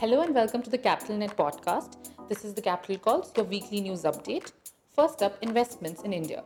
[0.00, 1.96] Hello and welcome to the Capital Net podcast.
[2.26, 4.50] This is the Capital Calls, your weekly news update.
[4.96, 6.42] First up, investments in India.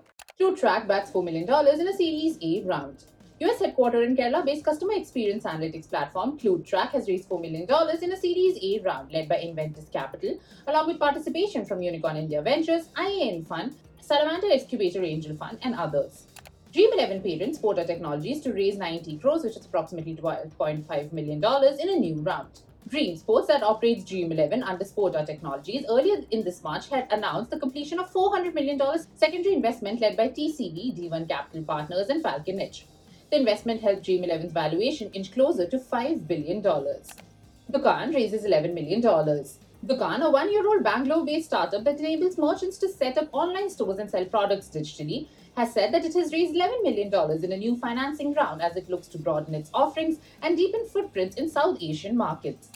[0.56, 3.04] Track backs $4 million in a Series A round.
[3.38, 7.62] US headquartered in Kerala based customer experience analytics platform Track has raised $4 million
[8.02, 10.36] in a Series A round led by Inventus Capital,
[10.66, 16.24] along with participation from Unicorn India Ventures, IAN Fund, Salamander Excavator Angel Fund, and others.
[16.72, 21.40] Dream 11 parents Sporta Technologies to raise 90 crores, which is approximately $12.5 million,
[21.80, 22.62] in a new round.
[22.86, 27.50] Dream Sports, that operates Dream 11 under Sporta Technologies, earlier in this March had announced
[27.50, 28.78] the completion of $400 million
[29.14, 32.86] secondary investment led by TCV, D1 Capital Partners, and Falcon Edge.
[33.30, 36.62] The investment helped Dream 11's valuation inch closer to $5 billion.
[36.62, 39.00] Dukaan raises $11 million.
[39.00, 43.70] Dukaan, a one year old Bangalore based startup that enables merchants to set up online
[43.70, 45.26] stores and sell products digitally,
[45.56, 48.88] has said that it has raised $11 million in a new financing round as it
[48.88, 52.70] looks to broaden its offerings and deepen footprints in South Asian markets.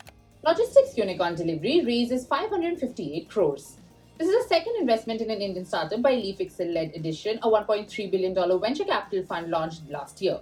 [0.45, 3.79] Logistics Unicorn Delhivery raises 558 crores.
[4.19, 7.49] This is the second investment in an Indian startup by Lee Fixel led Addition, a
[7.49, 10.41] $1.3 billion venture capital fund launched last year.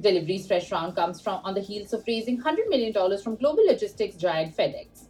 [0.00, 4.16] Delhivery's fresh round comes from on the heels of raising $100 million from global logistics
[4.16, 5.08] giant FedEx.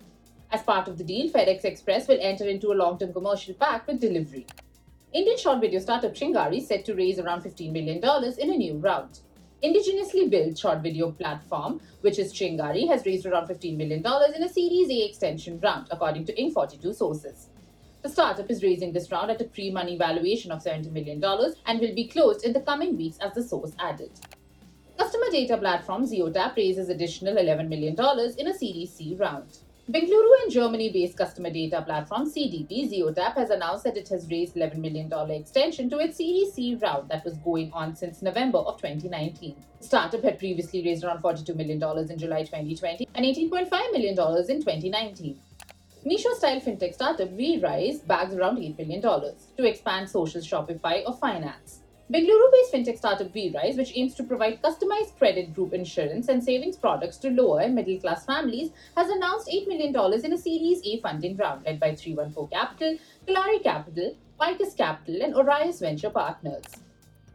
[0.50, 3.86] As part of the deal, FedEx Express will enter into a long term commercial pact
[3.86, 4.46] with Delhivery.
[5.12, 7.98] Indian short video startup Chingari set to raise around $15 million
[8.38, 9.18] in a new round.
[9.60, 14.04] Indigenously built short video platform, which is Chingari, has raised around $15 million
[14.36, 17.48] in a Series A extension round, according to Inc42 sources.
[18.02, 21.20] The startup is raising this round at a pre money valuation of $70 million
[21.66, 24.12] and will be closed in the coming weeks, as the source added.
[24.96, 27.96] Customer data platform Zeotap raises additional $11 million
[28.38, 29.58] in a Series C round.
[29.90, 34.76] Bengaluru and Germany-based customer data platform CDP Zeotap has announced that it has raised $11
[34.76, 39.56] million extension to its Series C round that was going on since November of 2019.
[39.80, 44.60] The startup had previously raised around $42 million in July 2020 and $18.5 million in
[44.60, 45.40] 2019.
[46.04, 51.79] Niche-style fintech startup VRise bags around $8 million to expand social Shopify of finance.
[52.10, 57.18] Bengaluru-based fintech startup VRise, which aims to provide customized credit group insurance and savings products
[57.18, 59.94] to lower and middle-class families, has announced $8 million
[60.24, 65.34] in a Series A funding round led by 314 Capital, Kalari Capital, Vicus Capital, and
[65.34, 66.64] Orios Venture Partners.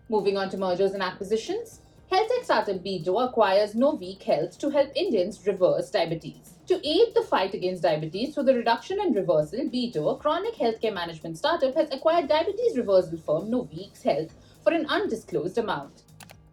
[0.10, 1.80] Moving on to mergers and acquisitions,
[2.12, 6.56] health tech startup Beato acquires Noviq Health to help Indians reverse diabetes.
[6.68, 10.94] To aid the fight against diabetes through the reduction and reversal, Beato, a chronic healthcare
[10.94, 14.36] management startup, has acquired diabetes reversal firm Noviq Health
[14.66, 16.02] for an undisclosed amount.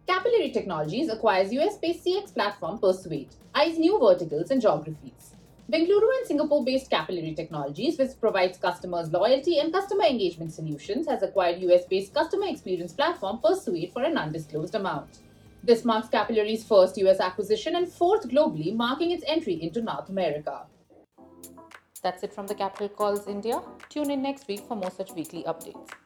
[0.07, 5.33] Capillary Technologies acquires US based CX platform Persuade, eyes new verticals and geographies.
[5.71, 11.23] Bengaluru and Singapore based Capillary Technologies, which provides customers loyalty and customer engagement solutions, has
[11.23, 15.17] acquired US based customer experience platform Persuade for an undisclosed amount.
[15.63, 20.67] This marks Capillary's first US acquisition and fourth globally, marking its entry into North America.
[22.03, 23.59] That's it from the Capital Calls India.
[23.89, 26.02] Tune in next week for more such weekly updates.